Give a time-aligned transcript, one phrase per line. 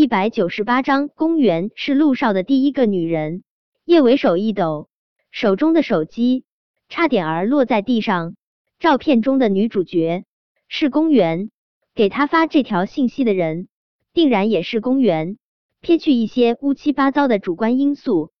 [0.00, 3.44] 一百九十八章，公园是陆少的第一个女人。
[3.84, 4.88] 叶维手一抖，
[5.30, 6.46] 手中的手机
[6.88, 8.34] 差点儿落在地上。
[8.78, 10.24] 照片中的女主角
[10.68, 11.50] 是公园，
[11.94, 13.68] 给他发这条信息的人
[14.14, 15.36] 定然也是公园。
[15.82, 18.32] 撇去一些乌七八糟的主观因素，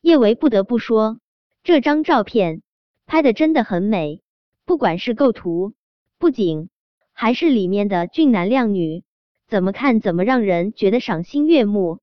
[0.00, 1.18] 叶维不得不说，
[1.64, 2.62] 这张照片
[3.04, 4.22] 拍的真的很美，
[4.64, 5.74] 不管是构图、
[6.18, 6.68] 布景，
[7.12, 9.02] 还是里面的俊男靓女。
[9.48, 12.00] 怎么看怎么让人觉得赏心悦目。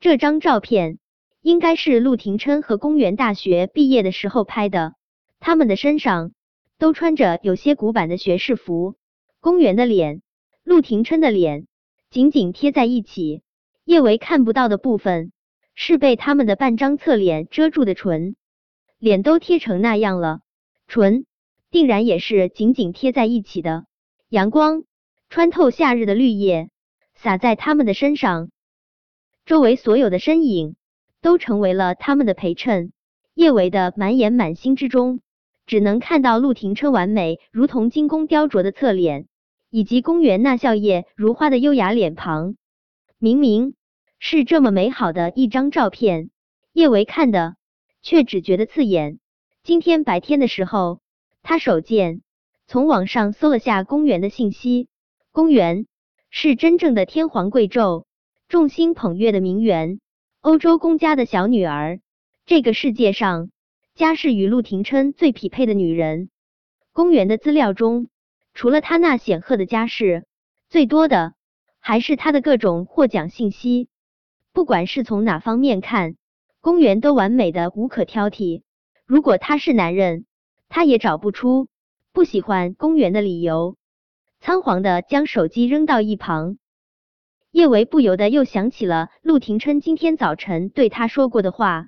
[0.00, 0.98] 这张照片
[1.40, 4.94] 应该是陆廷琛和公园大学毕业的时候拍的，
[5.40, 6.32] 他们的身上
[6.78, 8.96] 都穿着有些古板的学士服。
[9.40, 10.20] 公园的脸，
[10.62, 11.66] 陆廷琛的脸
[12.10, 13.40] 紧紧贴在一起，
[13.86, 15.32] 叶维看不到的部分
[15.74, 18.36] 是被他们的半张侧脸遮住的唇，
[18.98, 20.40] 脸都贴成那样了，
[20.86, 21.24] 唇
[21.70, 23.86] 定然也是紧紧贴在一起的。
[24.28, 24.84] 阳光
[25.30, 26.68] 穿透夏日的绿叶。
[27.24, 28.50] 洒在他们的身上，
[29.46, 30.76] 周围所有的身影
[31.22, 32.92] 都成为了他们的陪衬。
[33.32, 35.20] 叶维的满眼满心之中，
[35.64, 39.26] 只能看到陆廷琛完美如同精工雕琢的侧脸，
[39.70, 42.56] 以及公园那笑靥如花的优雅脸庞。
[43.16, 43.74] 明明
[44.18, 46.28] 是这么美好的一张照片，
[46.74, 47.56] 叶维看的
[48.02, 49.18] 却只觉得刺眼。
[49.62, 51.00] 今天白天的时候，
[51.42, 52.20] 他手贱
[52.66, 54.88] 从网上搜了下公园的信息，
[55.32, 55.86] 公园。
[56.36, 58.06] 是真正的天皇贵胄，
[58.48, 60.00] 众星捧月的名媛，
[60.40, 62.00] 欧洲公家的小女儿。
[62.44, 63.50] 这个世界上
[63.94, 66.30] 家世与陆廷琛最匹配的女人。
[66.92, 68.08] 公园的资料中，
[68.52, 70.26] 除了她那显赫的家世，
[70.68, 71.34] 最多的
[71.78, 73.88] 还是她的各种获奖信息。
[74.52, 76.16] 不管是从哪方面看，
[76.60, 78.62] 公园都完美的无可挑剔。
[79.06, 80.26] 如果他是男人，
[80.68, 81.68] 他也找不出
[82.12, 83.76] 不喜欢公园的理由。
[84.44, 86.58] 仓皇的将手机扔到一旁，
[87.50, 91.86] 叶维不由得又想起了陆廷琛今天早晨对他说过的话。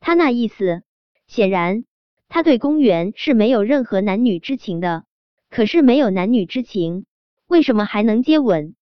[0.00, 0.84] 他那意思，
[1.26, 1.84] 显然
[2.30, 5.04] 他对公园是没有任何男女之情的。
[5.50, 7.04] 可是没有男女之情，
[7.46, 8.74] 为什么还能接吻？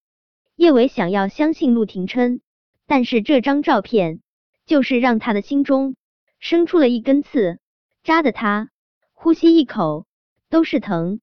[0.54, 2.40] 叶维想要相信陆廷琛，
[2.86, 4.20] 但是这张照片
[4.66, 5.96] 就是让他的心中
[6.38, 7.58] 生出了一根刺，
[8.04, 8.70] 扎的他
[9.14, 10.06] 呼吸一口
[10.48, 11.20] 都是疼。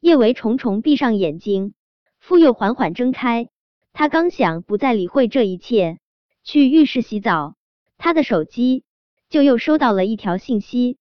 [0.00, 1.74] 叶维重重闭上眼睛，
[2.20, 3.48] 复又缓缓睁开。
[3.92, 5.98] 他刚想不再理会这一切，
[6.44, 7.56] 去浴室洗澡，
[7.96, 8.84] 他的手机
[9.28, 10.98] 就又收到了一条信息：“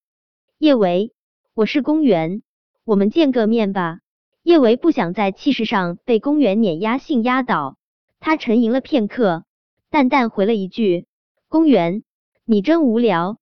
[0.57, 1.13] 叶维，
[1.53, 2.41] 我是公园，
[2.85, 3.99] 我们见个面吧。”
[4.41, 7.77] 叶维不想在气势上被公园碾压性压倒，
[8.19, 9.43] 他沉吟了片刻，
[9.91, 11.05] 淡淡回了一句
[11.49, 12.03] ：“公园，
[12.45, 13.37] 你真无聊。”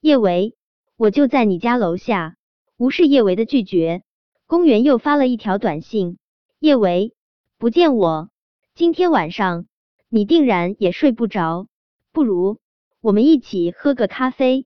[0.00, 0.56] 叶维，
[0.96, 2.34] 我就在你家楼下。
[2.76, 4.02] 无视叶维的拒绝。
[4.48, 6.16] 公园又发了一条短信
[6.58, 7.12] ：“叶维，
[7.58, 8.30] 不见我，
[8.74, 9.66] 今天晚上
[10.08, 11.66] 你定然也睡不着，
[12.12, 12.58] 不如
[13.02, 14.64] 我们一起喝个咖啡。”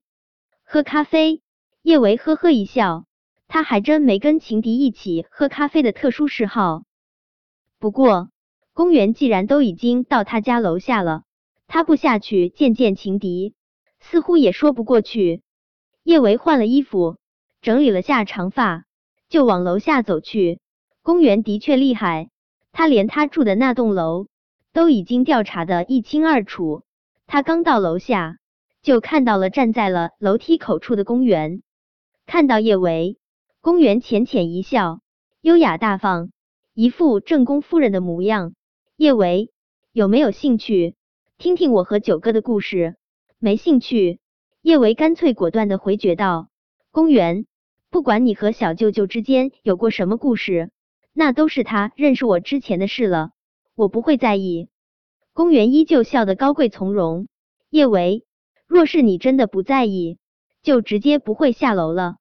[0.63, 1.41] 喝咖啡？
[1.81, 3.03] 叶维呵呵一笑，
[3.49, 6.83] 他还真没跟情敌一起喝咖啡的特殊嗜好。
[7.77, 8.29] 不过，
[8.71, 11.23] 公园既然都已经到他家楼下了，
[11.67, 13.53] 他不下去见见情敌，
[13.99, 15.41] 似乎也说不过去。
[16.03, 17.17] 叶维换了衣服，
[17.61, 18.85] 整理了下长发。
[19.33, 20.59] 就往楼下走去。
[21.01, 22.29] 公园的确厉害，
[22.71, 24.27] 他连他住的那栋楼
[24.73, 26.83] 都已经调查的一清二楚。
[27.25, 28.37] 他刚到楼下，
[28.83, 31.63] 就看到了站在了楼梯口处的公园。
[32.27, 33.17] 看到叶维，
[33.59, 34.99] 公园浅浅一笑，
[35.41, 36.29] 优雅大方，
[36.75, 38.53] 一副正宫夫人的模样。
[38.97, 39.49] 叶维，
[39.91, 40.93] 有没有兴趣
[41.39, 42.97] 听听我和九哥的故事？
[43.39, 44.19] 没兴趣。
[44.61, 46.49] 叶维干脆果断的回绝道。
[46.91, 47.47] 公园。
[47.93, 50.71] 不管你和小舅舅之间有过什么故事，
[51.13, 53.33] 那都是他认识我之前的事了，
[53.75, 54.67] 我不会在意。
[55.31, 57.27] 公园依旧笑得高贵从容。
[57.69, 58.25] 叶维，
[58.65, 60.17] 若是你真的不在意，
[60.63, 62.15] 就直接不会下楼了。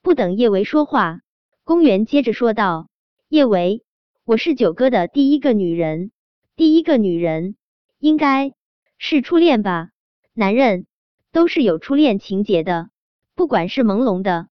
[0.00, 1.20] 不等叶维说话，
[1.62, 2.88] 公园接着说道
[3.28, 3.84] ：“叶维，
[4.24, 6.10] 我是九哥的第一个女人，
[6.56, 7.56] 第一个女人
[7.98, 8.54] 应该
[8.96, 9.90] 是初恋吧？
[10.32, 10.86] 男人
[11.32, 12.88] 都是有初恋情节的，
[13.34, 14.48] 不管是朦胧的。”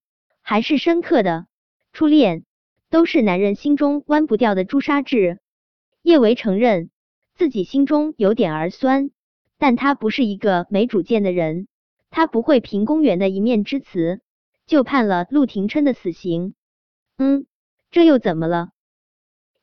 [0.52, 1.46] 还是深刻的
[1.94, 2.44] 初恋，
[2.90, 5.40] 都是男人心中弯不掉的朱砂痣。
[6.02, 6.90] 叶维承认
[7.36, 9.12] 自己心中有点儿酸，
[9.58, 11.70] 但他不是一个没主见的人，
[12.10, 14.20] 他不会凭公园的一面之词
[14.68, 16.54] 就判了陆廷琛的死刑。
[17.18, 17.46] 嗯，
[17.90, 18.72] 这又怎么了？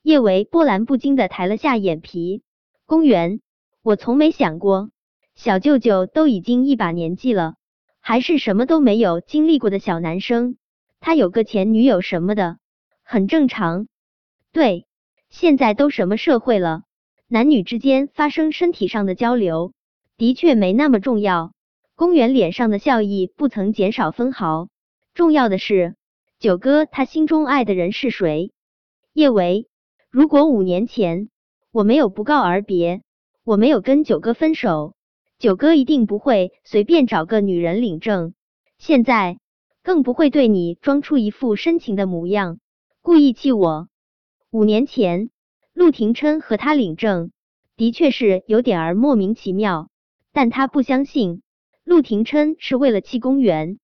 [0.01, 2.43] 叶维波澜不惊的抬了下眼皮。
[2.87, 3.43] 公园，
[3.83, 4.89] 我从没想过，
[5.35, 7.57] 小舅舅都已经一把年纪了，
[8.01, 10.57] 还是什么都没有经历过的小男生。
[11.01, 12.59] 他有个前女友什么的，
[13.03, 13.89] 很正常。
[14.53, 14.87] 对，
[15.31, 16.83] 现在都什么社会了，
[17.29, 19.73] 男女之间发生身体上的交流，
[20.17, 21.53] 的确没那么重要。
[21.95, 24.69] 公园脸上的笑意不曾减少分毫。
[25.15, 25.97] 重要的是，
[26.39, 28.53] 九哥他心中爱的人是谁？
[29.13, 29.67] 叶维，
[30.11, 31.29] 如果五年前
[31.73, 33.03] 我没有不告而别，
[33.45, 34.95] 我没有跟九哥分手，
[35.39, 38.33] 九哥一定不会随便找个女人领证。
[38.79, 39.39] 现在
[39.89, 42.61] 更不会对你装出一副深情的模样，
[43.01, 43.89] 故意气我。
[44.51, 45.31] 五年前。
[45.73, 47.31] 陆廷琛和他领证，
[47.75, 49.89] 的确是有点儿莫名其妙，
[50.31, 51.41] 但他不相信
[51.85, 53.79] 陆廷琛是为了气公园。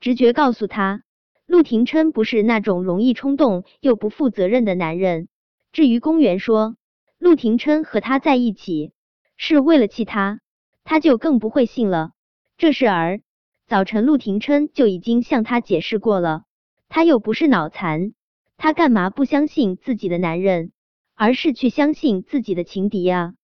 [0.00, 1.04] 直觉告诉他，
[1.46, 5.28] 陆廷琛不是那种容易冲动又不负责任的男人。
[5.70, 6.74] 至于公园说
[7.20, 8.90] 陆廷琛和他在一起
[9.36, 10.40] 是为了气他，
[10.82, 12.10] 他就更不会信了。
[12.58, 13.20] 这事儿
[13.68, 16.44] 早晨陆廷琛就已经向他解释过了，
[16.88, 18.12] 他又不是脑残，
[18.56, 20.70] 他干嘛不相信自己的男人？
[21.16, 23.34] 而是去相信自己的情敌啊！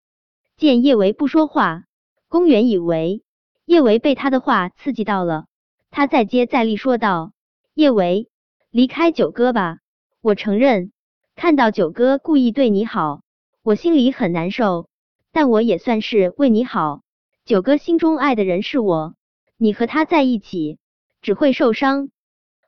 [0.57, 1.85] 见叶维不说话，
[2.29, 3.25] 公园以为
[3.65, 5.47] 叶维被他的话刺激到了，
[5.91, 7.33] 他再接再厉说道
[7.75, 8.29] ：“叶维，
[8.71, 9.79] 离开九哥吧。
[10.21, 10.93] 我承认，
[11.35, 13.23] 看到九哥故意对你好，
[13.65, 14.87] 我心里很难受。
[15.33, 17.01] 但我也算是为你好。
[17.45, 19.15] 九哥心中爱的人是我，
[19.63, 20.81] 你和他在一起
[21.21, 22.11] 只会受伤。”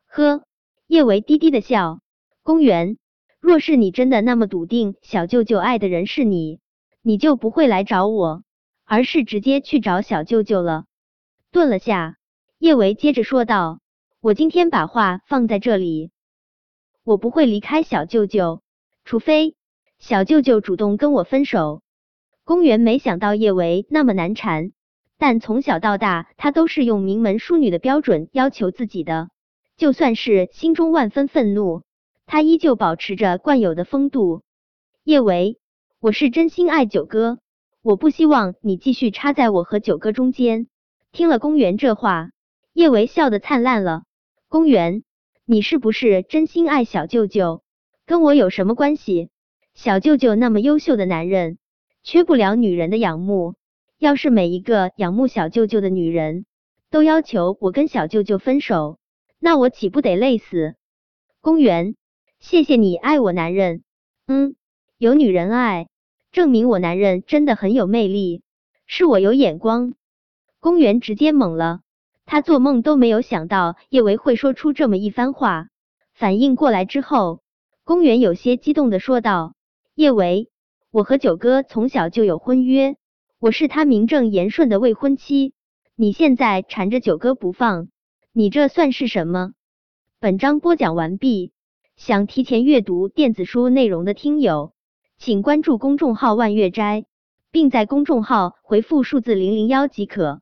[0.06, 0.44] 呵，
[0.86, 1.98] 叶维低低的笑。
[2.44, 2.98] 公园。
[3.40, 6.60] 若是你真的那么笃定小舅舅爱的人是你，
[7.02, 8.44] 你就不会来找我，
[8.84, 10.84] 而是直接去找小舅舅了。
[11.50, 12.16] 顿了下，
[12.58, 13.80] 叶维接着说道
[14.22, 16.12] ：“我今天把话放在这里，
[17.02, 18.62] 我不会离开小舅舅，
[19.04, 19.56] 除非
[19.98, 21.82] 小舅舅主动跟我分手。”
[22.44, 24.72] 公园没想到叶维那么难缠，
[25.26, 29.30] 但从小到大他都是用名门淑女的标准要求自己的，
[29.74, 31.80] 就算是心中万分愤怒。
[32.26, 34.42] 他依旧保持着惯有的风度。
[35.02, 35.56] 叶维，
[35.98, 37.38] 我是真心爱九哥，
[37.80, 40.66] 我不希望你继续插在我和九哥中间。
[41.10, 42.28] 听了公园这话，
[42.74, 44.02] 叶维笑得灿烂了。
[44.50, 45.04] 公园，
[45.46, 47.62] 你是不是真心爱小舅舅？
[48.04, 49.30] 跟我有什么关系？
[49.72, 51.56] 小舅舅那么优秀的男人，
[52.02, 53.54] 缺不了女人的仰慕。
[54.04, 56.44] 要是每一个仰慕小舅舅的女人
[56.90, 58.98] 都要求我跟小舅舅分手，
[59.38, 60.74] 那我岂不得累死？
[61.40, 61.96] 公园。
[62.38, 63.82] 谢谢你爱我男人，
[64.26, 64.56] 嗯，
[64.98, 65.88] 有女人爱，
[66.32, 68.42] 证明我男人真的很有魅力，
[68.84, 69.94] 是我有眼光。
[70.60, 71.80] 公园直接懵了，
[72.26, 75.68] 他做梦都没有想到叶维会说出这么一番话。
[76.12, 77.40] 反应过来之后，
[77.84, 79.54] 公园有些激动的说道
[79.96, 80.50] ：“叶维，
[80.90, 82.96] 我和九哥从小就有婚约，
[83.44, 85.52] 我是他名正言顺的未婚妻，
[85.96, 87.88] 你现在缠着九哥不放，
[88.32, 89.52] 你这算是什么？”
[90.18, 91.52] 本章播讲完毕。
[91.94, 94.72] 想提前阅读电子书内容的听友，
[95.18, 97.04] 请关注公众号“万月斋”，
[97.52, 100.40] 并在公众号回复数字零零幺即可。